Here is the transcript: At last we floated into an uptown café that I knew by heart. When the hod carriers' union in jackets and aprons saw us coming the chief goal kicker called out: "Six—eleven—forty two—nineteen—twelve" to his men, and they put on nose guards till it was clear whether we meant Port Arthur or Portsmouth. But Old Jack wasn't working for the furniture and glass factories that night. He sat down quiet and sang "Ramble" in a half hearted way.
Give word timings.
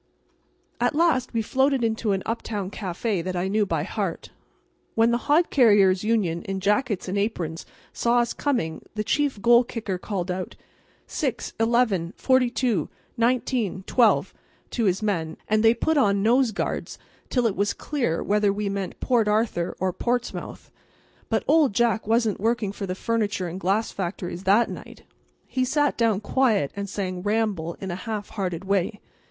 At 0.79 0.95
last 0.95 1.31
we 1.31 1.43
floated 1.43 1.83
into 1.83 2.11
an 2.11 2.23
uptown 2.25 2.71
café 2.71 3.23
that 3.23 3.35
I 3.35 3.47
knew 3.47 3.67
by 3.67 3.83
heart. 3.83 4.31
When 4.95 5.11
the 5.11 5.19
hod 5.29 5.51
carriers' 5.51 6.03
union 6.03 6.41
in 6.45 6.59
jackets 6.59 7.07
and 7.07 7.19
aprons 7.19 7.67
saw 7.93 8.17
us 8.17 8.33
coming 8.33 8.81
the 8.95 9.03
chief 9.03 9.39
goal 9.43 9.63
kicker 9.63 9.99
called 9.99 10.31
out: 10.31 10.55
"Six—eleven—forty 11.05 12.49
two—nineteen—twelve" 12.49 14.33
to 14.71 14.85
his 14.85 15.03
men, 15.03 15.37
and 15.47 15.61
they 15.63 15.75
put 15.75 15.97
on 15.99 16.23
nose 16.23 16.51
guards 16.51 16.97
till 17.29 17.45
it 17.45 17.55
was 17.55 17.73
clear 17.73 18.23
whether 18.23 18.51
we 18.51 18.69
meant 18.69 18.99
Port 19.01 19.27
Arthur 19.27 19.77
or 19.79 19.93
Portsmouth. 19.93 20.71
But 21.29 21.43
Old 21.47 21.75
Jack 21.75 22.07
wasn't 22.07 22.39
working 22.41 22.71
for 22.71 22.87
the 22.87 22.95
furniture 22.95 23.47
and 23.47 23.59
glass 23.59 23.91
factories 23.91 24.45
that 24.45 24.67
night. 24.67 25.03
He 25.45 25.63
sat 25.63 25.95
down 25.95 26.21
quiet 26.21 26.71
and 26.75 26.89
sang 26.89 27.21
"Ramble" 27.21 27.75
in 27.79 27.91
a 27.91 27.95
half 28.09 28.29
hearted 28.29 28.65
way. 28.65 28.99